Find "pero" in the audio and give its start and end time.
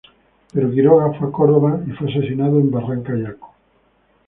0.51-0.71